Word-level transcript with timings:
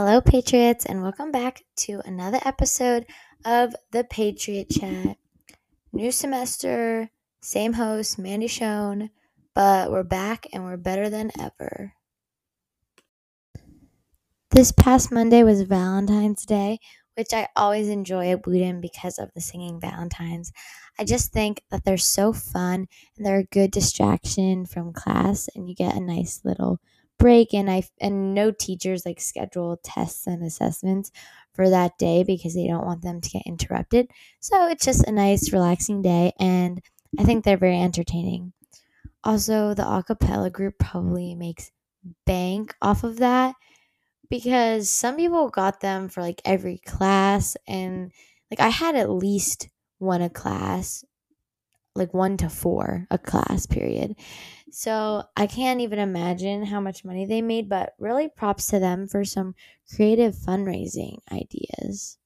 Hello, 0.00 0.20
Patriots, 0.20 0.86
and 0.86 1.02
welcome 1.02 1.32
back 1.32 1.64
to 1.78 2.00
another 2.04 2.38
episode 2.44 3.04
of 3.44 3.74
the 3.90 4.04
Patriot 4.04 4.70
Chat. 4.70 5.16
New 5.92 6.12
semester, 6.12 7.10
same 7.42 7.72
host, 7.72 8.16
Mandy 8.16 8.46
Schoen, 8.46 9.10
but 9.56 9.90
we're 9.90 10.04
back 10.04 10.46
and 10.52 10.62
we're 10.62 10.76
better 10.76 11.10
than 11.10 11.32
ever. 11.40 11.94
This 14.52 14.70
past 14.70 15.10
Monday 15.10 15.42
was 15.42 15.62
Valentine's 15.62 16.46
Day, 16.46 16.78
which 17.16 17.32
I 17.32 17.48
always 17.56 17.88
enjoy 17.88 18.30
at 18.30 18.46
Wootton 18.46 18.80
because 18.80 19.18
of 19.18 19.32
the 19.34 19.40
singing 19.40 19.80
Valentines. 19.80 20.52
I 20.96 21.02
just 21.02 21.32
think 21.32 21.64
that 21.72 21.84
they're 21.84 21.98
so 21.98 22.32
fun 22.32 22.86
and 23.16 23.26
they're 23.26 23.38
a 23.38 23.44
good 23.46 23.72
distraction 23.72 24.64
from 24.64 24.92
class, 24.92 25.48
and 25.56 25.68
you 25.68 25.74
get 25.74 25.96
a 25.96 26.00
nice 26.00 26.42
little 26.44 26.78
break. 27.18 27.54
And 27.54 27.70
I 27.70 27.82
and 28.00 28.34
no 28.34 28.50
teachers 28.50 29.04
like 29.06 29.20
schedule 29.20 29.78
tests 29.82 30.26
and 30.26 30.42
assessments 30.44 31.10
for 31.54 31.68
that 31.70 31.98
day 31.98 32.24
because 32.24 32.54
they 32.54 32.66
don't 32.66 32.86
want 32.86 33.02
them 33.02 33.20
to 33.20 33.30
get 33.30 33.42
interrupted. 33.46 34.10
So 34.40 34.68
it's 34.68 34.84
just 34.84 35.06
a 35.06 35.12
nice, 35.12 35.52
relaxing 35.52 36.02
day, 36.02 36.32
and 36.38 36.80
I 37.18 37.24
think 37.24 37.44
they're 37.44 37.56
very 37.56 37.80
entertaining. 37.80 38.52
Also, 39.24 39.74
the 39.74 39.82
acapella 39.82 40.52
group 40.52 40.78
probably 40.78 41.34
makes 41.34 41.70
bank 42.26 42.74
off 42.80 43.04
of 43.04 43.18
that 43.18 43.54
because 44.30 44.88
some 44.88 45.16
people 45.16 45.48
got 45.48 45.80
them 45.80 46.08
for 46.08 46.22
like 46.22 46.40
every 46.44 46.78
class 46.78 47.56
and 47.66 48.12
like 48.50 48.60
I 48.60 48.68
had 48.68 48.94
at 48.96 49.10
least 49.10 49.68
one 49.98 50.22
a 50.22 50.30
class 50.30 51.04
like 51.94 52.14
1 52.14 52.36
to 52.38 52.48
4 52.48 53.06
a 53.10 53.18
class 53.18 53.66
period. 53.66 54.14
So, 54.70 55.24
I 55.36 55.46
can't 55.46 55.80
even 55.80 55.98
imagine 55.98 56.64
how 56.64 56.80
much 56.80 57.04
money 57.04 57.26
they 57.26 57.42
made, 57.42 57.68
but 57.68 57.94
really 57.98 58.28
props 58.28 58.66
to 58.68 58.78
them 58.78 59.06
for 59.08 59.24
some 59.24 59.54
creative 59.94 60.34
fundraising 60.34 61.18
ideas. 61.32 62.18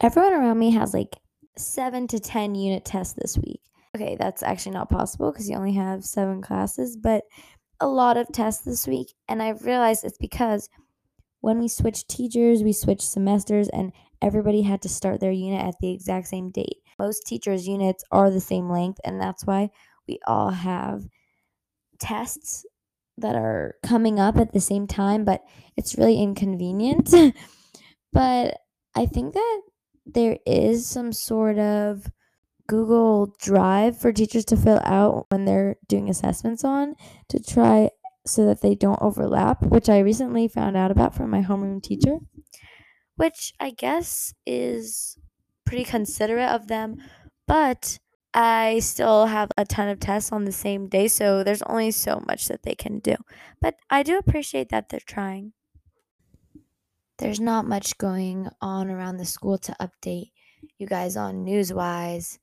Everyone 0.00 0.32
around 0.32 0.58
me 0.58 0.70
has 0.70 0.94
like 0.94 1.16
7 1.56 2.06
to 2.08 2.18
10 2.20 2.54
unit 2.54 2.84
tests 2.84 3.14
this 3.14 3.36
week. 3.36 3.60
Okay, 3.94 4.16
that's 4.18 4.42
actually 4.42 4.72
not 4.72 4.88
possible 4.88 5.30
because 5.32 5.48
you 5.48 5.56
only 5.56 5.74
have 5.74 6.04
7 6.04 6.40
classes, 6.40 6.96
but 6.96 7.24
a 7.80 7.88
lot 7.88 8.16
of 8.16 8.28
tests 8.32 8.64
this 8.64 8.86
week, 8.86 9.14
and 9.28 9.42
I 9.42 9.50
realized 9.50 10.04
it's 10.04 10.18
because 10.18 10.68
when 11.40 11.58
we 11.58 11.68
switched 11.68 12.08
teachers, 12.08 12.62
we 12.62 12.72
switched 12.72 13.02
semesters, 13.02 13.68
and 13.70 13.92
everybody 14.22 14.62
had 14.62 14.82
to 14.82 14.88
start 14.88 15.20
their 15.20 15.32
unit 15.32 15.62
at 15.64 15.76
the 15.80 15.92
exact 15.92 16.28
same 16.28 16.50
date. 16.50 16.78
Most 16.98 17.26
teachers' 17.26 17.68
units 17.68 18.04
are 18.12 18.30
the 18.30 18.40
same 18.40 18.70
length, 18.70 19.00
and 19.04 19.20
that's 19.20 19.46
why 19.46 19.70
we 20.10 20.18
all 20.26 20.50
have 20.50 21.04
tests 22.00 22.66
that 23.16 23.36
are 23.36 23.76
coming 23.84 24.18
up 24.18 24.36
at 24.38 24.52
the 24.52 24.60
same 24.60 24.88
time, 24.88 25.24
but 25.24 25.42
it's 25.76 25.96
really 25.96 26.20
inconvenient. 26.20 27.14
but 28.12 28.58
I 28.96 29.06
think 29.06 29.34
that 29.34 29.60
there 30.04 30.38
is 30.46 30.88
some 30.88 31.12
sort 31.12 31.58
of 31.58 32.10
Google 32.66 33.36
Drive 33.40 33.98
for 33.98 34.12
teachers 34.12 34.44
to 34.46 34.56
fill 34.56 34.80
out 34.84 35.26
when 35.28 35.44
they're 35.44 35.76
doing 35.86 36.08
assessments 36.08 36.64
on 36.64 36.94
to 37.28 37.40
try 37.40 37.90
so 38.26 38.44
that 38.46 38.62
they 38.62 38.74
don't 38.74 39.00
overlap, 39.00 39.62
which 39.62 39.88
I 39.88 40.00
recently 40.00 40.48
found 40.48 40.76
out 40.76 40.90
about 40.90 41.14
from 41.14 41.30
my 41.30 41.42
homeroom 41.42 41.82
teacher, 41.82 42.18
which 43.16 43.52
I 43.60 43.70
guess 43.70 44.34
is 44.44 45.16
pretty 45.64 45.84
considerate 45.84 46.50
of 46.50 46.66
them, 46.66 46.96
but 47.46 47.98
I 48.32 48.78
still 48.80 49.26
have 49.26 49.50
a 49.56 49.64
ton 49.64 49.88
of 49.88 50.00
tests 50.00 50.32
on 50.32 50.44
the 50.44 50.52
same 50.52 50.88
day, 50.88 51.08
so 51.08 51.42
there's 51.42 51.62
only 51.62 51.90
so 51.90 52.22
much 52.26 52.48
that 52.48 52.62
they 52.62 52.74
can 52.74 53.00
do. 53.00 53.16
But 53.60 53.76
I 53.90 54.02
do 54.02 54.18
appreciate 54.18 54.68
that 54.70 54.88
they're 54.88 55.00
trying. 55.00 55.52
There's 57.18 57.40
not 57.40 57.66
much 57.66 57.98
going 57.98 58.48
on 58.60 58.90
around 58.90 59.18
the 59.18 59.24
school 59.24 59.58
to 59.58 59.76
update 59.80 60.32
you 60.78 60.86
guys 60.86 61.16
on 61.16 61.44
news 61.44 61.72
wise 61.72 62.38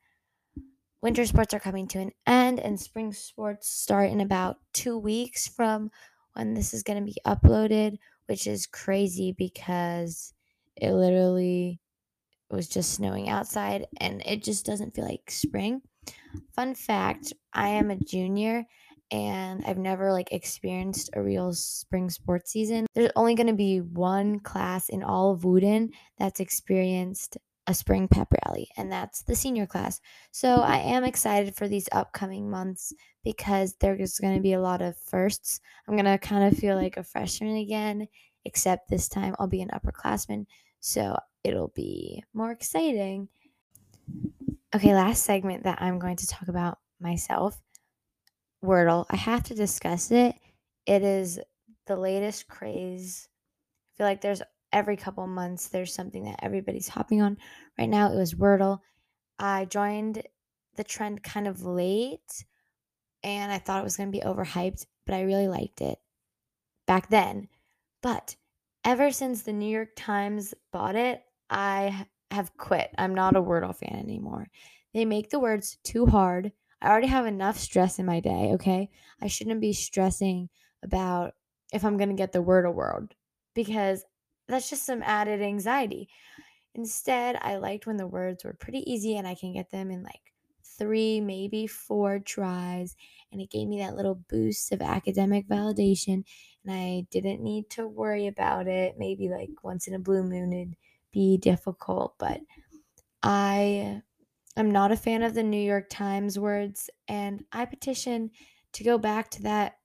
winter 1.02 1.26
sports 1.26 1.53
are 1.53 1.59
coming 1.59 1.88
to 1.88 2.00
an 2.00 2.12
end 2.26 2.59
and 2.59 2.80
spring 2.80 3.14
sports 3.14 3.70
start 3.70 4.09
in 4.09 4.22
about 4.22 4.58
two 4.74 4.97
weeks 4.97 5.47
from 5.47 5.92
when 6.34 6.53
this 6.53 6.74
is 6.74 6.84
going 6.84 7.00
to 7.00 7.06
be 7.06 7.18
uploaded, 7.26 7.97
which 8.28 8.47
is 8.47 8.68
crazy 8.68 9.31
because 9.31 10.34
it 10.76 10.92
literally 10.92 11.80
was 12.50 12.68
just 12.68 12.94
snowing 12.94 13.30
outside 13.30 13.85
and 14.00 14.22
it 14.25 14.44
just 14.44 14.66
doesn't 14.66 14.96
feel 14.96 15.06
like 15.06 15.30
spring. 15.30 15.81
Fun 16.56 16.75
fact 16.75 17.34
I 17.53 17.69
am 17.69 17.91
a 17.91 18.00
junior 18.00 18.66
and 19.12 19.63
I've 19.66 19.78
never 19.78 20.12
like 20.12 20.31
experienced 20.31 21.09
a 21.13 21.22
real 21.22 21.53
spring 21.53 22.09
sports 22.09 22.52
season. 22.52 22.85
There's 22.94 23.12
only 23.16 23.35
going 23.35 23.47
to 23.47 23.53
be 23.53 23.80
one 23.80 24.40
class 24.40 24.90
in 24.90 25.03
all 25.03 25.31
of 25.31 25.44
Wootton 25.44 25.91
that's 26.18 26.40
experienced 26.40 27.38
a 27.68 27.74
spring 27.74 28.08
pep 28.08 28.30
rally, 28.46 28.69
and 28.78 28.90
that's 28.90 29.24
the 29.24 29.35
senior 29.35 29.68
class. 29.68 30.00
So 30.31 30.56
I 30.56 30.78
am 30.78 31.03
excited 31.03 31.56
for 31.56 31.68
these 31.68 31.90
upcoming 31.91 32.50
months 32.50 32.94
because 33.25 33.75
there's 33.81 34.19
going 34.19 34.35
to 34.35 34.41
be 34.41 34.53
a 34.53 34.62
lot 34.62 34.81
of 34.81 34.97
firsts. 34.97 35.59
I'm 35.88 35.96
going 35.96 36.06
to 36.06 36.18
kind 36.18 36.47
of 36.47 36.58
feel 36.58 36.78
like 36.78 36.96
a 36.96 37.03
freshman 37.03 37.58
again, 37.58 38.08
except 38.46 38.90
this 38.90 39.09
time 39.09 39.35
I'll 39.38 39.47
be 39.47 39.62
an 39.62 39.72
upperclassman. 39.74 40.46
So 40.80 41.18
it'll 41.44 41.72
be 41.76 42.24
more 42.34 42.52
exciting. 42.52 43.30
Okay, 44.76 44.94
last 44.94 45.24
segment 45.24 45.64
that 45.64 45.82
I'm 45.82 46.00
going 46.00 46.18
to 46.18 46.28
talk 46.28 46.48
about 46.48 46.80
myself 47.00 47.62
Wordle. 48.64 49.06
I 49.10 49.16
have 49.16 49.44
to 49.44 49.56
discuss 49.56 50.12
it. 50.12 50.36
It 50.86 51.04
is 51.04 51.40
the 51.86 51.96
latest 51.96 52.48
craze. 52.48 53.28
I 53.30 53.98
feel 53.98 54.08
like 54.08 54.22
there's 54.22 54.42
every 54.74 54.98
couple 54.98 55.26
months 55.28 55.70
there's 55.70 55.94
something 55.94 56.26
that 56.26 56.40
everybody's 56.42 56.88
hopping 56.88 57.22
on. 57.22 57.38
Right 57.78 57.90
now 57.90 58.12
it 58.12 58.16
was 58.16 58.34
Wordle. 58.34 58.80
I 59.40 59.66
joined 59.66 60.24
the 60.76 60.84
trend 60.84 61.24
kind 61.24 61.48
of 61.48 61.64
late 61.64 62.46
and 63.24 63.52
I 63.52 63.59
thought 63.59 63.82
it 63.82 63.84
was 63.84 63.98
going 63.98 64.12
to 64.12 64.18
be 64.18 64.24
overhyped, 64.24 64.86
but 65.06 65.16
I 65.16 65.22
really 65.22 65.48
liked 65.48 65.82
it 65.82 66.00
back 66.86 67.09
then. 67.09 67.48
But 68.02 68.36
ever 68.88 69.12
since 69.12 69.42
the 69.42 69.52
New 69.52 69.70
York 69.70 69.90
Times 69.98 70.53
bought 70.72 70.96
it, 70.96 71.22
I 71.50 72.08
have 72.31 72.56
quit. 72.56 72.90
I'm 72.98 73.14
not 73.14 73.36
a 73.36 73.42
Wordle 73.42 73.75
fan 73.75 74.00
anymore. 74.00 74.48
They 74.94 75.03
make 75.03 75.30
the 75.30 75.42
words 75.42 75.78
too 75.84 76.06
hard. 76.06 76.53
I 76.81 76.90
already 76.90 77.08
have 77.08 77.26
enough 77.26 77.58
stress 77.58 78.00
in 78.00 78.06
my 78.06 78.22
day, 78.22 78.52
okay? 78.53 78.90
I 79.22 79.28
shouldn't 79.28 79.59
be 79.59 79.74
stressing 79.74 80.47
about 80.81 81.34
if 81.74 81.84
I'm 81.84 81.97
going 81.97 82.09
to 82.09 82.16
get 82.16 82.31
the 82.31 82.42
Wordle 82.42 82.74
world 82.74 83.14
because 83.53 84.06
that's 84.47 84.70
just 84.70 84.86
some 84.86 85.03
added 85.03 85.42
anxiety. 85.42 86.08
Instead, 86.74 87.38
I 87.42 87.58
liked 87.58 87.88
when 87.88 87.97
the 87.97 88.08
words 88.08 88.46
were 88.46 88.53
pretty 88.53 88.90
easy 88.90 89.18
and 89.18 89.28
I 89.28 89.36
can 89.36 89.52
get 89.52 89.70
them 89.70 89.92
in 89.92 90.02
like 90.02 90.34
three, 90.64 91.20
maybe 91.20 91.68
four 91.68 92.20
tries. 92.20 92.96
And 93.31 93.42
it 93.42 93.50
gave 93.50 93.68
me 93.68 93.80
that 93.80 93.96
little 93.96 94.16
boost 94.16 94.72
of 94.72 94.81
academic 94.81 95.47
validation. 95.47 96.24
And 96.67 96.75
I 96.75 97.07
didn't 97.11 97.41
need 97.41 97.69
to 97.72 97.88
worry 97.88 98.28
about 98.28 98.67
it. 98.67 98.95
Maybe 98.97 99.29
like 99.29 99.63
once 99.63 99.88
in 99.88 99.94
a 99.94 100.00
blue 100.00 100.23
moon, 100.23 100.53
it'd 100.53 100.75
be 101.11 101.38
difficult. 101.38 102.16
But 102.19 102.41
I 103.23 104.03
am 104.57 104.72
not 104.72 104.91
a 104.91 104.97
fan 104.97 105.23
of 105.23 105.33
the 105.33 105.44
New 105.44 105.61
York 105.61 105.88
Times 105.89 106.38
words. 106.38 106.89
And 107.07 107.45
I 107.51 107.66
petition 107.66 108.31
to 108.73 108.83
go 108.83 108.97
back 108.97 109.31
to 109.31 109.44
that 109.44 109.78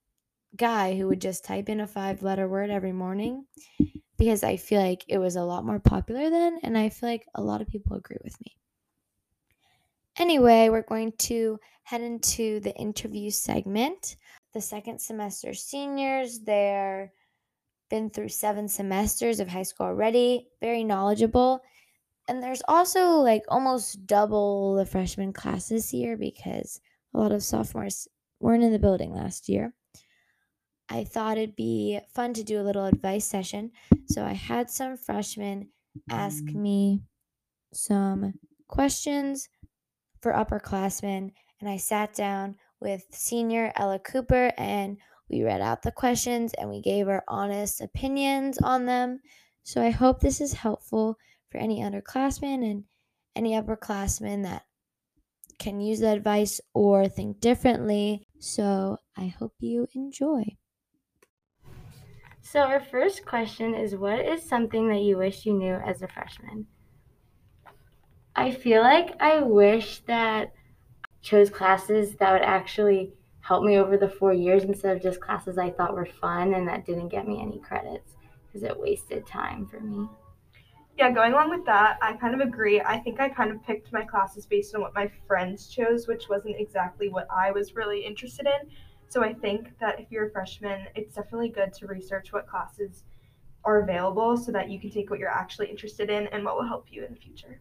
guy 0.57 0.97
who 0.97 1.09
would 1.09 1.21
just 1.21 1.45
type 1.45 1.69
in 1.69 1.81
a 1.81 1.87
five 1.87 2.23
letter 2.23 2.49
word 2.49 2.71
every 2.71 2.93
morning 2.93 3.47
because 4.19 4.45
I 4.45 4.57
feel 4.57 4.81
like 4.81 5.05
it 5.09 5.19
was 5.19 5.37
a 5.37 5.43
lot 5.43 5.65
more 5.65 5.81
popular 5.81 6.31
then, 6.31 6.59
and 6.63 6.77
I 6.77 6.91
feel 6.91 7.09
like 7.09 7.27
a 7.35 7.43
lot 7.43 7.61
of 7.61 7.69
people 7.69 7.97
agree 7.97 8.19
with 8.23 8.41
me. 8.41 8.57
Anyway, 10.17 10.69
we're 10.69 10.83
going 10.83 11.13
to 11.13 11.59
head 11.85 12.03
into 12.03 12.61
the 12.61 12.75
interview 12.77 13.31
segment. 13.31 14.17
The 14.55 14.61
second 14.61 15.01
semester 15.01 15.55
seniors, 15.55 16.41
they're 16.41 17.13
been 17.93 18.11
through 18.11 18.29
seven 18.29 18.69
semesters 18.69 19.39
of 19.39 19.49
high 19.49 19.63
school 19.63 19.87
already, 19.87 20.49
very 20.61 20.83
knowledgeable. 20.83 21.61
And 22.27 22.43
there's 22.43 22.63
also 22.67 23.17
like 23.17 23.43
almost 23.49 24.07
double 24.07 24.77
the 24.77 24.87
freshman 24.87 25.33
class 25.33 25.69
this 25.69 25.93
year 25.93 26.17
because 26.17 26.81
a 27.15 27.19
lot 27.19 27.33
of 27.33 27.43
sophomores 27.43 28.09
weren't 28.41 28.63
in 28.63 28.73
the 28.73 28.79
building 28.79 29.13
last 29.13 29.49
year. 29.49 29.75
I 30.89 31.05
thought 31.05 31.37
it'd 31.39 31.57
be 31.57 32.01
fun 32.15 32.33
to 32.35 32.43
do 32.43 32.61
a 32.61 32.65
little 32.65 32.87
advice 32.87 33.27
session. 33.27 33.73
So 34.07 34.25
I 34.25 34.33
had 34.33 34.71
some 34.71 34.97
freshmen 34.97 35.69
ask 36.11 36.45
mm. 36.45 36.55
me 36.55 37.03
some 37.73 38.35
questions 38.69 39.49
for 40.21 40.33
upperclassmen, 40.33 41.33
and 41.61 41.69
I 41.69 41.77
sat 41.77 42.15
down 42.15 42.57
with 42.83 43.07
senior 43.11 43.73
Ella 43.77 43.99
Cooper 43.99 44.53
and 44.59 44.99
we 45.31 45.43
read 45.43 45.61
out 45.61 45.83
the 45.83 45.93
questions 45.93 46.53
and 46.55 46.69
we 46.69 46.83
gave 46.83 47.09
our 47.09 47.25
honest 47.29 47.81
opinions 47.81 48.59
on 48.59 48.87
them. 48.87 49.21
So 49.63 49.83
I 49.83 49.91
hope 49.91 50.21
this 50.21 50.41
is 50.41 50.53
helpful 50.53 51.17
for 51.49 51.59
any 51.59 51.81
underclassmen 51.81 52.69
and 52.69 52.85
any 53.35 53.53
upperclassmen 53.53 54.43
that 54.43 54.65
can 55.59 55.81
use 55.81 56.01
the 56.01 56.11
advice 56.11 56.61
or 56.75 57.09
think 57.09 57.41
differently. 57.41 58.27
So 58.39 58.99
I 59.17 59.29
hope 59.29 59.55
you 59.61 59.87
enjoy. 59.95 60.57
So, 62.45 62.61
our 62.61 62.81
first 62.81 63.25
question 63.25 63.73
is 63.73 63.95
What 63.95 64.19
is 64.19 64.47
something 64.47 64.89
that 64.89 65.01
you 65.01 65.17
wish 65.17 65.47
you 65.47 65.55
knew 65.55 65.75
as 65.75 66.03
a 66.03 66.09
freshman? 66.09 66.67
I 68.35 68.51
feel 68.51 68.83
like 68.83 69.15
I 69.21 69.41
wish 69.41 70.01
that 70.01 70.53
chose 71.23 71.49
classes 71.49 72.17
that 72.17 72.33
would 72.33 72.43
actually 72.43 73.15
help 73.41 73.65
me 73.65 73.79
over 73.79 73.97
the 73.97 74.09
four 74.09 74.33
years 74.33 74.65
instead 74.65 74.97
of 74.97 75.03
just 75.03 75.21
classes 75.21 75.59
I 75.59 75.71
thought 75.71 75.95
were 75.95 76.07
fun 76.07 76.55
and 76.55 76.67
that 76.69 76.85
didn't 76.85 77.09
get 77.09 77.27
me 77.27 77.41
any 77.41 77.59
credits 77.59 78.17
because 78.47 78.63
it 78.63 78.79
wasted 78.79 79.27
time 79.27 79.67
for 79.67 79.81
me. 79.81 80.09
Yeah, 80.99 81.11
going 81.11 81.33
along 81.33 81.51
with 81.51 81.65
that, 81.65 81.99
I 82.03 82.13
kind 82.15 82.35
of 82.35 82.47
agree. 82.47 82.81
I 82.81 82.99
think 82.99 83.19
I 83.19 83.29
kind 83.29 83.51
of 83.51 83.63
picked 83.65 83.93
my 83.93 84.05
classes 84.05 84.45
based 84.47 84.75
on 84.75 84.83
what 84.83 84.95
my 84.95 85.11
friends 85.27 85.69
chose, 85.69 86.07
which 86.07 86.29
wasn't 86.29 86.57
exactly 86.59 87.09
what 87.09 87.27
I 87.31 87.51
was 87.51 87.75
really 87.75 88.05
interested 88.05 88.47
in. 88.47 88.69
So 89.09 89.25
I 89.25 89.33
think 89.33 89.79
that 89.81 89.99
if 89.99 90.11
you're 90.11 90.29
a 90.29 90.31
freshman, 90.31 90.87
it's 90.95 91.15
definitely 91.15 91.49
good 91.49 91.73
to 91.75 91.87
research 91.87 92.33
what 92.33 92.47
classes 92.47 93.05
are 93.65 93.83
available 93.83 94.37
so 94.37 94.53
that 94.53 94.71
you 94.71 94.79
can 94.79 94.91
take 94.91 95.11
what 95.11 95.19
you're 95.19 95.29
actually 95.29 95.69
interested 95.69 96.11
in 96.11 96.27
and 96.29 96.45
what 96.45 96.57
will 96.57 96.67
help 96.67 96.87
you 96.91 97.05
in 97.05 97.13
the 97.13 97.19
future. 97.19 97.61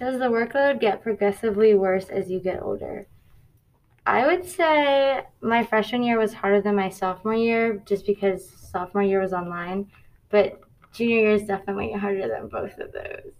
Does 0.00 0.18
the 0.18 0.30
workload 0.30 0.80
get 0.80 1.02
progressively 1.02 1.74
worse 1.74 2.08
as 2.08 2.30
you 2.30 2.40
get 2.40 2.62
older? 2.62 3.06
I 4.06 4.26
would 4.26 4.46
say 4.46 5.24
my 5.42 5.62
freshman 5.62 6.02
year 6.02 6.18
was 6.18 6.32
harder 6.32 6.62
than 6.62 6.74
my 6.74 6.88
sophomore 6.88 7.34
year 7.34 7.82
just 7.84 8.06
because 8.06 8.48
sophomore 8.48 9.02
year 9.02 9.20
was 9.20 9.34
online, 9.34 9.90
but 10.30 10.58
junior 10.94 11.18
year 11.18 11.32
is 11.32 11.44
definitely 11.44 11.92
harder 11.92 12.28
than 12.28 12.48
both 12.48 12.78
of 12.78 12.92
those. 12.92 13.34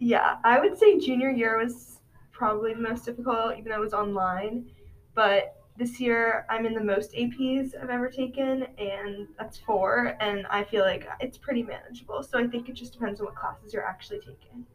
Yeah, 0.00 0.38
I 0.42 0.58
would 0.58 0.76
say 0.76 0.98
junior 0.98 1.30
year 1.30 1.56
was 1.56 2.00
probably 2.32 2.74
the 2.74 2.80
most 2.80 3.04
difficult, 3.04 3.56
even 3.56 3.70
though 3.70 3.76
it 3.76 3.80
was 3.80 3.94
online. 3.94 4.68
But 5.14 5.54
this 5.76 6.00
year 6.00 6.46
I'm 6.50 6.66
in 6.66 6.74
the 6.74 6.82
most 6.82 7.12
APs 7.12 7.80
I've 7.80 7.90
ever 7.90 8.10
taken, 8.10 8.66
and 8.76 9.28
that's 9.38 9.56
four, 9.58 10.16
and 10.18 10.48
I 10.48 10.64
feel 10.64 10.82
like 10.82 11.06
it's 11.20 11.38
pretty 11.38 11.62
manageable. 11.62 12.24
So 12.24 12.40
I 12.40 12.48
think 12.48 12.68
it 12.68 12.72
just 12.72 12.92
depends 12.92 13.20
on 13.20 13.26
what 13.26 13.36
classes 13.36 13.72
you're 13.72 13.86
actually 13.86 14.18
taking. 14.18 14.66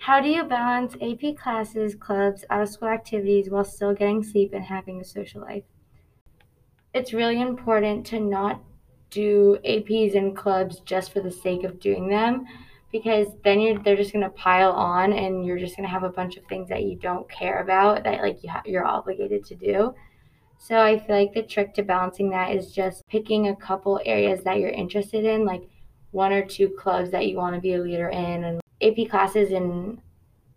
How 0.00 0.20
do 0.20 0.28
you 0.28 0.44
balance 0.44 0.94
AP 1.02 1.36
classes, 1.36 1.94
clubs, 1.94 2.44
out 2.50 2.62
of 2.62 2.68
school 2.68 2.88
activities 2.88 3.50
while 3.50 3.64
still 3.64 3.92
getting 3.92 4.22
sleep 4.22 4.52
and 4.54 4.64
having 4.64 5.00
a 5.00 5.04
social 5.04 5.40
life? 5.40 5.64
It's 6.94 7.12
really 7.12 7.40
important 7.40 8.06
to 8.06 8.20
not 8.20 8.62
do 9.10 9.58
APs 9.64 10.16
and 10.16 10.36
clubs 10.36 10.80
just 10.80 11.12
for 11.12 11.20
the 11.20 11.30
sake 11.30 11.64
of 11.64 11.80
doing 11.80 12.08
them 12.08 12.46
because 12.92 13.26
then 13.42 13.60
you're 13.60 13.78
they're 13.80 13.96
just 13.96 14.12
going 14.12 14.24
to 14.24 14.30
pile 14.30 14.70
on 14.70 15.12
and 15.12 15.44
you're 15.44 15.58
just 15.58 15.76
going 15.76 15.86
to 15.86 15.92
have 15.92 16.04
a 16.04 16.08
bunch 16.08 16.36
of 16.36 16.44
things 16.44 16.68
that 16.68 16.84
you 16.84 16.96
don't 16.96 17.28
care 17.28 17.60
about 17.60 18.04
that 18.04 18.22
like 18.22 18.42
you 18.42 18.48
ha- 18.48 18.62
you're 18.64 18.86
obligated 18.86 19.44
to 19.46 19.56
do. 19.56 19.94
So 20.58 20.80
I 20.80 20.98
feel 20.98 21.16
like 21.16 21.34
the 21.34 21.42
trick 21.42 21.74
to 21.74 21.82
balancing 21.82 22.30
that 22.30 22.54
is 22.54 22.72
just 22.72 23.06
picking 23.08 23.48
a 23.48 23.56
couple 23.56 24.00
areas 24.04 24.42
that 24.44 24.58
you're 24.58 24.70
interested 24.70 25.24
in 25.24 25.44
like 25.44 25.68
one 26.12 26.32
or 26.32 26.44
two 26.44 26.68
clubs 26.70 27.10
that 27.10 27.26
you 27.26 27.36
want 27.36 27.56
to 27.56 27.60
be 27.60 27.74
a 27.74 27.80
leader 27.80 28.08
in 28.08 28.44
and 28.44 28.60
AP 28.82 29.08
classes 29.10 29.50
in 29.50 30.00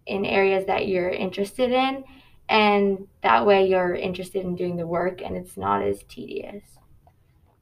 in 0.07 0.25
areas 0.25 0.65
that 0.65 0.87
you're 0.87 1.09
interested 1.09 1.71
in 1.71 2.03
and 2.49 3.07
that 3.21 3.45
way 3.45 3.67
you're 3.67 3.95
interested 3.95 4.43
in 4.43 4.55
doing 4.55 4.75
the 4.75 4.85
work 4.85 5.21
and 5.21 5.37
it's 5.37 5.57
not 5.57 5.81
as 5.81 6.03
tedious. 6.09 6.63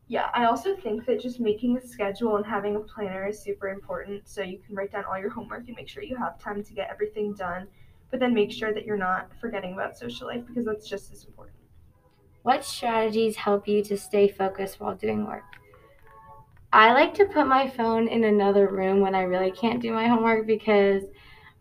Yeah, 0.07 0.31
I 0.33 0.45
also 0.45 0.75
think 0.75 1.05
that 1.05 1.21
just 1.21 1.39
making 1.39 1.77
a 1.77 1.87
schedule 1.87 2.37
and 2.37 2.45
having 2.45 2.75
a 2.75 2.79
planner 2.79 3.27
is 3.27 3.39
super 3.39 3.69
important 3.69 4.27
so 4.27 4.41
you 4.41 4.57
can 4.57 4.75
write 4.75 4.91
down 4.91 5.05
all 5.05 5.19
your 5.19 5.29
homework 5.29 5.67
and 5.67 5.75
make 5.75 5.87
sure 5.87 6.01
you 6.01 6.17
have 6.17 6.39
time 6.39 6.63
to 6.63 6.73
get 6.73 6.89
everything 6.89 7.33
done, 7.33 7.67
but 8.09 8.19
then 8.19 8.33
make 8.33 8.51
sure 8.51 8.73
that 8.73 8.85
you're 8.85 8.97
not 8.97 9.29
forgetting 9.39 9.73
about 9.73 9.95
social 9.95 10.25
life 10.25 10.43
because 10.47 10.65
that's 10.65 10.89
just 10.89 11.13
as 11.13 11.25
important. 11.25 11.55
What 12.41 12.65
strategies 12.65 13.35
help 13.35 13.67
you 13.67 13.83
to 13.83 13.95
stay 13.95 14.27
focused 14.27 14.79
while 14.79 14.95
doing 14.95 15.27
work? 15.27 15.58
I 16.71 16.93
like 16.93 17.13
to 17.15 17.25
put 17.25 17.47
my 17.47 17.67
phone 17.67 18.07
in 18.07 18.23
another 18.23 18.67
room 18.67 19.01
when 19.01 19.15
I 19.15 19.21
really 19.23 19.51
can't 19.51 19.81
do 19.81 19.91
my 19.91 20.07
homework 20.07 20.45
because 20.45 21.03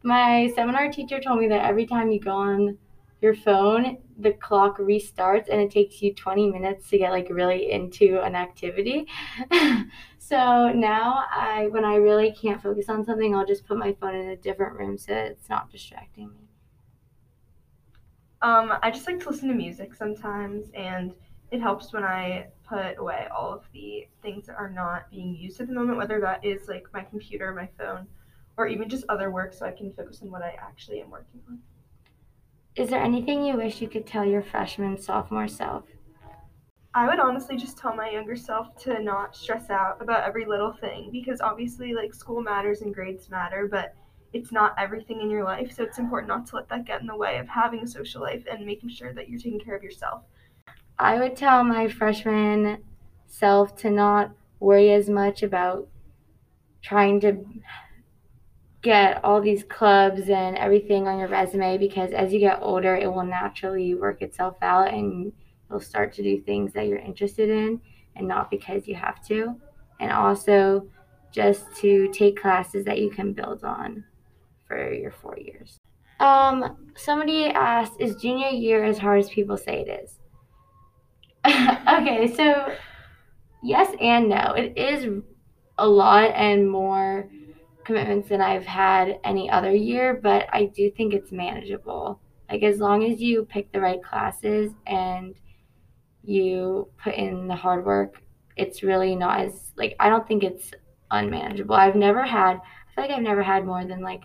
my 0.03 0.53
seminar 0.55 0.93
teacher 0.93 1.19
told 1.19 1.41
me 1.41 1.49
that 1.49 1.65
every 1.65 1.87
time 1.87 2.11
you 2.11 2.21
go 2.21 2.33
on 2.33 2.77
your 3.21 3.35
phone, 3.35 3.99
the 4.19 4.33
clock 4.33 4.79
restarts 4.79 5.49
and 5.49 5.61
it 5.61 5.71
takes 5.71 6.03
you 6.03 6.15
20 6.15 6.51
minutes 6.51 6.89
to 6.91 6.99
get 6.99 7.11
like 7.11 7.29
really 7.31 7.73
into 7.73 8.21
an 8.23 8.35
activity. 8.37 9.07
so 10.19 10.71
now 10.73 11.25
I 11.35 11.69
when 11.71 11.85
I 11.85 11.97
really 11.97 12.33
can't 12.33 12.63
focus 12.63 12.89
on 12.89 13.05
something, 13.05 13.35
I'll 13.35 13.47
just 13.47 13.67
put 13.67 13.79
my 13.79 13.95
phone 14.01 14.15
in 14.15 14.29
a 14.29 14.37
different 14.37 14.79
room 14.79 14.99
so 14.99 15.15
it's 15.15 15.49
not 15.49 15.71
distracting 15.71 16.29
me. 16.29 16.49
Um, 18.41 18.75
I 18.83 18.91
just 18.91 19.07
like 19.07 19.19
to 19.21 19.31
listen 19.31 19.49
to 19.49 19.55
music 19.55 19.95
sometimes 19.95 20.67
and 20.75 21.13
it 21.51 21.61
helps 21.61 21.93
when 21.93 22.05
I 22.05 22.49
put 22.69 22.99
away 22.99 23.27
all 23.35 23.53
of 23.53 23.63
the 23.73 24.07
things 24.23 24.47
that 24.47 24.57
are 24.57 24.71
not 24.71 25.11
being 25.11 25.35
used 25.35 25.61
at 25.61 25.67
the 25.67 25.73
moment, 25.73 25.99
whether 25.99 26.21
that 26.21 26.45
is 26.45 26.69
like 26.69 26.87
my 26.93 27.03
computer, 27.03 27.53
my 27.53 27.69
phone, 27.79 28.07
or 28.57 28.67
even 28.67 28.89
just 28.89 29.05
other 29.09 29.31
work 29.31 29.55
so 29.55 29.65
I 29.65 29.73
can 29.73 29.93
focus 29.93 30.21
on 30.23 30.31
what 30.31 30.43
I 30.43 30.57
actually 30.61 31.01
am 31.01 31.11
working 31.11 31.41
on. 31.49 31.59
Is 32.77 32.91
there 32.91 33.03
anything 33.03 33.45
you 33.45 33.57
wish 33.57 33.81
you 33.81 33.89
could 33.89 34.07
tell 34.07 34.25
your 34.25 34.43
freshman, 34.43 34.99
sophomore 34.99 35.49
self? 35.49 35.85
I 36.95 37.09
would 37.09 37.21
honestly 37.21 37.57
just 37.57 37.79
tell 37.79 37.95
my 37.95 38.11
younger 38.11 38.37
self 38.37 38.77
to 38.85 39.03
not 39.03 39.35
stress 39.37 39.71
out 39.71 40.01
about 40.01 40.25
every 40.25 40.45
little 40.45 40.73
thing 40.73 41.11
because 41.13 41.41
obviously, 41.41 41.95
like, 41.95 42.15
school 42.15 42.41
matters 42.41 42.83
and 42.83 42.95
grades 42.95 43.31
matter, 43.31 43.69
but 43.71 43.95
it's 44.33 44.53
not 44.53 44.75
everything 44.79 45.21
in 45.21 45.31
your 45.31 45.45
life. 45.45 45.73
So 45.75 45.83
it's 45.83 45.99
important 45.99 46.29
not 46.29 46.47
to 46.49 46.57
let 46.57 46.69
that 46.69 46.87
get 46.87 47.01
in 47.01 47.07
the 47.07 47.17
way 47.17 47.39
of 47.39 47.49
having 47.49 47.81
a 47.81 47.87
social 47.87 48.21
life 48.21 48.45
and 48.51 48.65
making 48.65 48.91
sure 48.91 49.13
that 49.15 49.29
you're 49.29 49.41
taking 49.41 49.61
care 49.61 49.77
of 49.77 49.83
yourself. 49.83 50.23
I 50.99 51.19
would 51.19 51.37
tell 51.37 51.63
my 51.63 51.89
freshman 51.89 52.83
self 53.27 53.77
to 53.77 53.91
not 53.91 54.33
worry 54.59 54.93
as 54.93 55.09
much 55.09 55.43
about 55.43 55.89
trying 56.83 57.21
to 57.21 57.45
get 58.83 59.23
all 59.25 59.41
these 59.41 59.65
clubs 59.65 60.29
and 60.29 60.57
everything 60.57 61.07
on 61.07 61.19
your 61.19 61.29
resume 61.29 61.79
because 61.79 62.13
as 62.13 62.33
you 62.33 62.41
get 62.41 62.59
older, 62.63 62.97
it 62.97 63.13
will 63.13 63.25
naturally 63.25 63.95
work 63.95 64.23
itself 64.23 64.57
out 64.63 64.93
and 64.93 65.33
you'll 65.69 65.81
start 65.81 66.13
to 66.15 66.23
do 66.23 66.41
things 66.41 66.73
that 66.73 66.87
you're 66.87 66.99
interested 66.99 67.49
in 67.49 67.81
and 68.17 68.27
not 68.27 68.51
because 68.51 68.89
you 68.89 68.95
have 68.95 69.25
to. 69.27 69.55
And 70.01 70.13
also 70.13 70.89
just 71.33 71.75
to 71.77 72.09
take 72.13 72.41
classes 72.41 72.85
that 72.85 72.99
you 72.99 73.11
can 73.11 73.33
build 73.33 73.65
on 73.65 74.05
for 74.67 74.93
your 74.93 75.11
four 75.11 75.37
years. 75.39 75.79
Um, 76.21 76.89
somebody 76.97 77.47
asked, 77.47 78.01
is 78.01 78.17
junior 78.17 78.49
year 78.49 78.85
as 78.85 78.99
hard 78.99 79.21
as 79.21 79.29
people 79.29 79.57
say 79.57 79.85
it 79.87 80.03
is? 80.05 80.19
okay, 82.01 82.33
so 82.35 82.75
yes 83.63 83.95
and 84.01 84.29
no. 84.29 84.55
It 84.57 84.77
is 84.77 85.23
a 85.79 85.89
lot 85.89 86.31
and 86.35 86.69
more 86.71 87.29
commitments 87.85 88.29
than 88.29 88.41
I've 88.41 88.67
had 88.67 89.19
any 89.25 89.49
other 89.49 89.75
year, 89.75 90.19
but 90.23 90.47
I 90.53 90.67
do 90.67 90.91
think 90.91 91.15
it's 91.15 91.33
manageable. 91.33 92.21
Like 92.51 92.63
as 92.63 92.79
long 92.79 93.05
as 93.05 93.21
you 93.21 93.45
pick 93.45 93.73
the 93.73 93.81
right 93.81 94.03
classes 94.03 94.73
and 94.87 95.35
you 96.23 96.89
put 97.03 97.15
in 97.15 97.49
the 97.49 97.57
hard 97.57 97.85
work, 97.87 98.23
it's 98.57 98.83
really 98.83 99.15
not 99.15 99.41
as 99.41 99.73
like 99.77 99.97
I 100.01 100.09
don't 100.09 100.27
think 100.27 100.43
it's 100.43 100.73
unmanageable. 101.11 101.75
I've 101.75 101.97
never 101.97 102.23
had 102.25 102.57
I 102.57 102.95
feel 102.95 103.05
like 103.05 103.11
I've 103.11 103.23
never 103.23 103.43
had 103.43 103.65
more 103.65 103.85
than 103.85 104.03
like 104.03 104.23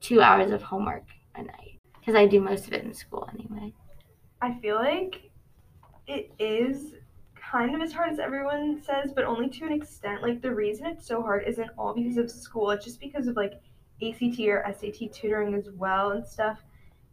2 0.00 0.22
hours 0.22 0.52
of 0.52 0.62
homework 0.62 1.04
a 1.34 1.42
night 1.42 1.78
because 1.98 2.14
I 2.14 2.26
do 2.26 2.40
most 2.40 2.66
of 2.66 2.72
it 2.72 2.84
in 2.84 2.94
school 2.94 3.28
anyway. 3.34 3.74
I 4.40 4.58
feel 4.60 4.76
like 4.76 5.27
it 6.08 6.32
is 6.38 6.94
kind 7.34 7.74
of 7.74 7.82
as 7.82 7.92
hard 7.92 8.10
as 8.10 8.18
everyone 8.18 8.82
says, 8.82 9.12
but 9.14 9.24
only 9.24 9.48
to 9.48 9.64
an 9.66 9.72
extent. 9.72 10.22
Like 10.22 10.40
the 10.40 10.52
reason 10.52 10.86
it's 10.86 11.06
so 11.06 11.22
hard 11.22 11.44
isn't 11.46 11.70
all 11.78 11.94
because 11.94 12.16
of 12.16 12.30
school, 12.30 12.70
it's 12.70 12.84
just 12.84 12.98
because 12.98 13.28
of 13.28 13.36
like 13.36 13.60
ACT 14.02 14.40
or 14.40 14.64
SAT 14.66 15.12
tutoring 15.12 15.54
as 15.54 15.68
well 15.70 16.12
and 16.12 16.26
stuff. 16.26 16.64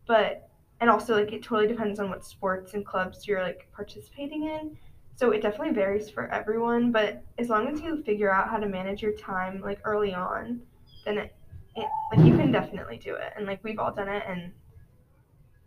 But 0.08 0.50
and 0.80 0.90
also 0.90 1.14
like 1.16 1.34
it 1.34 1.44
totally 1.44 1.68
depends 1.68 2.00
on 2.00 2.10
what 2.10 2.26
sports 2.26 2.74
and 2.74 2.86
clubs 2.86 3.28
you're 3.28 3.44
like 3.44 3.68
participating 3.74 4.44
in. 4.44 4.78
So 5.18 5.32
it 5.32 5.42
definitely 5.42 5.74
varies 5.74 6.10
for 6.10 6.28
everyone, 6.28 6.92
but 6.92 7.24
as 7.38 7.50
long 7.50 7.68
as 7.68 7.80
you 7.80 8.04
figure 8.04 8.34
out 8.34 8.50
how 8.50 8.58
to 8.58 8.68
manage 8.68 9.02
your 9.02 9.14
time 9.14 9.62
like 9.62 9.80
early 9.86 10.14
on, 10.14 10.62
then 11.06 11.18
it, 11.18 11.36
it 11.76 11.88
like 12.14 12.26
you 12.26 12.36
can 12.36 12.52
definitely 12.52 12.98
do 12.98 13.16
it. 13.16 13.34
And 13.36 13.46
like 13.46 13.64
we've 13.64 13.80
all 13.80 13.94
done 13.94 14.10
it 14.10 14.24
and 14.28 14.52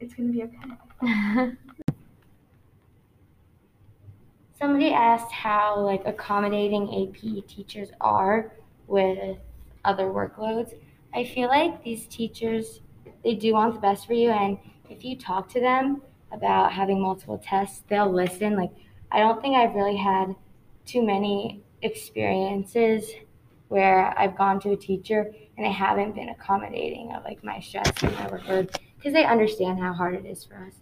it's 0.00 0.14
going 0.14 0.30
to 0.30 0.32
be 0.32 0.42
okay. 0.44 1.52
Somebody 4.58 4.92
asked 4.92 5.30
how 5.30 5.78
like 5.78 6.02
accommodating 6.04 6.82
AP 6.84 7.46
teachers 7.46 7.90
are 8.00 8.52
with 8.88 9.38
other 9.84 10.06
workloads. 10.06 10.74
I 11.14 11.24
feel 11.24 11.48
like 11.48 11.84
these 11.84 12.06
teachers 12.06 12.80
they 13.22 13.34
do 13.34 13.52
want 13.52 13.74
the 13.74 13.80
best 13.80 14.06
for 14.06 14.14
you 14.14 14.30
and 14.30 14.58
if 14.90 15.04
you 15.04 15.16
talk 15.16 15.48
to 15.50 15.60
them 15.60 16.02
about 16.32 16.72
having 16.72 17.00
multiple 17.00 17.38
tests, 17.38 17.82
they'll 17.88 18.12
listen. 18.12 18.56
Like 18.56 18.72
I 19.12 19.20
don't 19.20 19.40
think 19.40 19.54
I've 19.54 19.74
really 19.74 19.96
had 19.96 20.34
too 20.86 21.02
many 21.02 21.62
experiences 21.82 23.12
where 23.68 24.18
I've 24.18 24.36
gone 24.36 24.58
to 24.60 24.72
a 24.72 24.76
teacher 24.76 25.32
and 25.56 25.66
they 25.66 25.72
haven't 25.72 26.16
been 26.16 26.30
accommodating 26.30 27.12
of 27.14 27.22
like 27.22 27.44
my 27.44 27.60
stress 27.60 27.92
and 28.02 28.12
my 28.14 28.26
workload 28.26 28.74
because 28.96 29.12
they 29.12 29.24
understand 29.24 29.78
how 29.78 29.92
hard 29.92 30.16
it 30.16 30.26
is 30.26 30.44
for 30.44 30.56
us. 30.66 30.74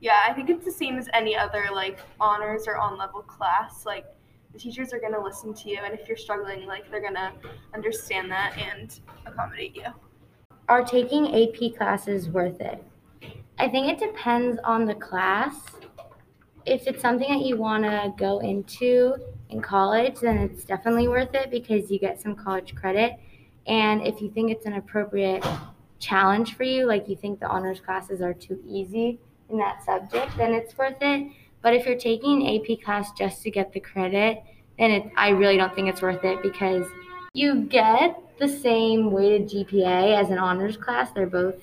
Yeah, 0.00 0.22
I 0.26 0.32
think 0.32 0.48
it's 0.48 0.64
the 0.64 0.72
same 0.72 0.96
as 0.96 1.08
any 1.12 1.36
other 1.36 1.66
like 1.72 1.98
honors 2.18 2.66
or 2.66 2.78
on 2.78 2.96
level 2.96 3.20
class. 3.20 3.84
Like 3.84 4.06
the 4.52 4.58
teachers 4.58 4.92
are 4.92 4.98
going 4.98 5.12
to 5.12 5.20
listen 5.20 5.52
to 5.54 5.68
you 5.68 5.78
and 5.84 5.98
if 5.98 6.08
you're 6.08 6.16
struggling 6.16 6.66
like 6.66 6.90
they're 6.90 7.02
going 7.02 7.14
to 7.14 7.32
understand 7.74 8.30
that 8.30 8.56
and 8.58 8.98
accommodate 9.26 9.76
you. 9.76 9.86
Are 10.68 10.84
taking 10.84 11.34
ap 11.34 11.76
classes 11.76 12.28
worth 12.28 12.60
it? 12.60 12.82
I 13.58 13.68
think 13.68 13.88
it 13.88 13.98
depends 13.98 14.58
on 14.64 14.86
the 14.86 14.94
class. 14.94 15.54
If 16.64 16.86
it's 16.86 17.02
something 17.02 17.28
that 17.28 17.44
you 17.44 17.56
want 17.56 17.84
to 17.84 18.12
go 18.16 18.38
into 18.40 19.16
in 19.50 19.60
college 19.60 20.20
then 20.20 20.38
it's 20.38 20.64
definitely 20.64 21.08
worth 21.08 21.34
it 21.34 21.50
because 21.50 21.90
you 21.90 21.98
get 21.98 22.20
some 22.20 22.34
college 22.34 22.74
credit. 22.74 23.18
And 23.66 24.00
if 24.06 24.22
you 24.22 24.30
think 24.30 24.50
it's 24.50 24.64
an 24.64 24.74
appropriate 24.74 25.44
challenge 25.98 26.54
for 26.54 26.64
you 26.64 26.86
like 26.86 27.06
you 27.08 27.14
think 27.14 27.40
the 27.40 27.46
honors 27.46 27.78
classes 27.78 28.22
are 28.22 28.32
too 28.32 28.58
easy 28.66 29.20
in 29.50 29.58
that 29.58 29.84
subject 29.84 30.36
then 30.36 30.52
it's 30.52 30.76
worth 30.78 30.96
it 31.00 31.30
but 31.62 31.74
if 31.74 31.86
you're 31.86 31.98
taking 31.98 32.46
an 32.46 32.56
AP 32.56 32.82
class 32.82 33.12
just 33.12 33.42
to 33.42 33.50
get 33.50 33.72
the 33.72 33.80
credit, 33.80 34.42
then 34.78 34.90
it, 34.90 35.10
I 35.16 35.30
really 35.30 35.56
don't 35.56 35.74
think 35.74 35.88
it's 35.88 36.02
worth 36.02 36.24
it 36.24 36.42
because 36.42 36.86
you 37.34 37.64
get 37.64 38.18
the 38.38 38.48
same 38.48 39.10
weighted 39.10 39.48
GPA 39.48 40.18
as 40.18 40.30
an 40.30 40.38
honors 40.38 40.76
class. 40.76 41.10
They're 41.12 41.26
both 41.26 41.62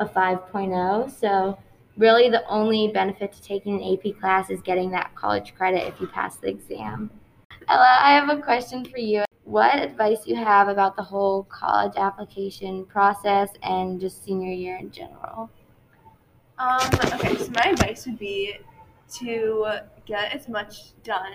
a 0.00 0.06
5.0. 0.06 1.10
So, 1.20 1.56
really, 1.96 2.28
the 2.28 2.44
only 2.48 2.88
benefit 2.88 3.32
to 3.32 3.42
taking 3.42 3.80
an 3.80 3.96
AP 3.96 4.18
class 4.20 4.50
is 4.50 4.60
getting 4.60 4.90
that 4.90 5.14
college 5.14 5.54
credit 5.54 5.86
if 5.86 6.00
you 6.00 6.08
pass 6.08 6.36
the 6.36 6.48
exam. 6.48 7.10
Ella, 7.68 7.98
I 8.00 8.14
have 8.14 8.28
a 8.28 8.42
question 8.42 8.84
for 8.84 8.98
you. 8.98 9.24
What 9.44 9.78
advice 9.78 10.26
you 10.26 10.34
have 10.34 10.66
about 10.68 10.96
the 10.96 11.02
whole 11.02 11.44
college 11.44 11.94
application 11.96 12.84
process 12.86 13.50
and 13.62 14.00
just 14.00 14.24
senior 14.24 14.52
year 14.52 14.78
in 14.78 14.90
general? 14.90 15.48
Um, 16.62 16.88
okay, 17.14 17.34
so 17.34 17.50
my 17.50 17.70
advice 17.70 18.06
would 18.06 18.20
be 18.20 18.54
to 19.14 19.66
get 20.06 20.32
as 20.32 20.48
much 20.48 20.92
done 21.02 21.34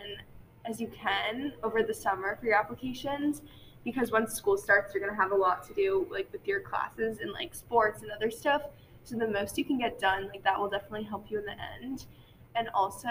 as 0.66 0.80
you 0.80 0.88
can 0.88 1.52
over 1.64 1.84
the 1.84 1.94
summer 1.94 2.38
for 2.38 2.46
your 2.46 2.56
applications 2.56 3.42
because 3.84 4.10
once 4.10 4.34
school 4.34 4.58
starts 4.58 4.94
you're 4.94 5.04
going 5.04 5.14
to 5.14 5.22
have 5.22 5.34
a 5.34 5.36
lot 5.36 5.68
to 5.68 5.74
do 5.74 6.08
like 6.10 6.30
with 6.32 6.48
your 6.48 6.62
classes 6.62 7.20
and 7.20 7.34
like 7.34 7.54
sports 7.54 8.04
and 8.04 8.12
other 8.12 8.32
stuff. 8.32 8.62
So 9.04 9.18
the 9.18 9.28
most 9.28 9.58
you 9.58 9.66
can 9.66 9.78
get 9.78 10.00
done 10.00 10.30
like 10.30 10.46
that 10.46 10.58
will 10.58 10.70
definitely 10.70 11.04
help 11.04 11.30
you 11.30 11.40
in 11.40 11.46
the 11.46 11.56
end. 11.76 12.06
And 12.56 12.70
also 12.74 13.10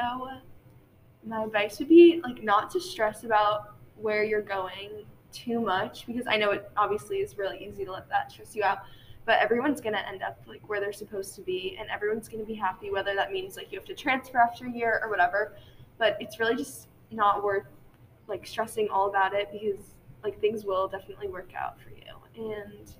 my 1.22 1.44
advice 1.44 1.78
would 1.80 1.88
be 1.88 2.22
like 2.24 2.42
not 2.42 2.70
to 2.70 2.80
stress 2.80 3.24
about 3.24 3.74
where 3.94 4.24
you're 4.24 4.40
going 4.40 5.04
too 5.32 5.60
much 5.60 6.06
because 6.06 6.24
i 6.28 6.36
know 6.36 6.52
it 6.52 6.70
obviously 6.78 7.18
is 7.18 7.36
really 7.36 7.62
easy 7.62 7.84
to 7.84 7.92
let 7.92 8.08
that 8.08 8.30
stress 8.32 8.56
you 8.56 8.62
out 8.62 8.78
but 9.26 9.40
everyone's 9.40 9.80
going 9.80 9.92
to 9.92 10.08
end 10.08 10.22
up 10.22 10.40
like 10.46 10.66
where 10.68 10.80
they're 10.80 10.92
supposed 10.92 11.34
to 11.34 11.42
be 11.42 11.76
and 11.78 11.90
everyone's 11.90 12.28
going 12.28 12.40
to 12.40 12.46
be 12.46 12.54
happy 12.54 12.90
whether 12.90 13.14
that 13.14 13.32
means 13.32 13.56
like 13.56 13.72
you 13.72 13.78
have 13.78 13.86
to 13.86 13.94
transfer 13.94 14.38
after 14.38 14.66
a 14.66 14.70
year 14.70 15.00
or 15.02 15.10
whatever. 15.10 15.56
But 15.98 16.16
it's 16.20 16.38
really 16.38 16.54
just 16.54 16.88
not 17.10 17.42
worth 17.42 17.66
like 18.28 18.46
stressing 18.46 18.88
all 18.88 19.08
about 19.08 19.34
it 19.34 19.48
because 19.52 19.94
like 20.22 20.40
things 20.40 20.64
will 20.64 20.88
definitely 20.88 21.28
work 21.28 21.50
out 21.58 21.76
for 21.80 21.90
you. 21.90 22.52
And 22.54 22.90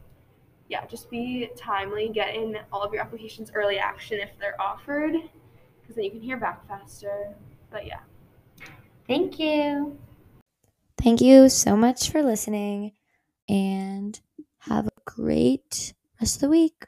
yeah 0.69 0.85
just 0.87 1.09
be 1.09 1.49
timely. 1.57 2.09
Get 2.09 2.35
in 2.35 2.59
all 2.73 2.83
of 2.83 2.93
your 2.93 3.03
applications 3.03 3.53
early 3.55 3.79
action 3.79 4.19
if 4.19 4.31
they're 4.41 4.61
offered 4.61 5.15
because 5.81 5.95
then 5.95 6.05
you 6.05 6.11
can 6.11 6.21
hear 6.21 6.37
back 6.37 6.67
faster. 6.67 7.35
But 7.71 7.87
yeah. 7.87 8.01
Thank 9.07 9.39
you. 9.39 9.97
Thank 11.01 11.21
you 11.21 11.49
so 11.49 11.77
much 11.77 12.11
for 12.11 12.23
listening 12.23 12.93
and 13.49 14.19
have 14.59 14.89
a 14.89 14.91
great 15.05 15.95
rest 16.21 16.37
of 16.37 16.41
the 16.43 16.49
week. 16.49 16.87